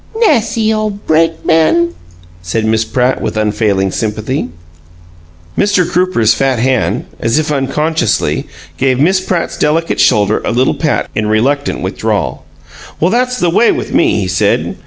[0.17, 1.89] "Nassy ole brateman!"
[2.41, 4.49] said Miss Pratt, with unfailing sympathy.
[5.55, 5.87] Mr.
[5.87, 11.27] Crooper's fat hand, as if unconsciously, gave Miss Pratt's delicate shoulder a little pat in
[11.27, 12.43] reluctant withdrawal.
[12.99, 14.75] "Well, that's the way with me," he said.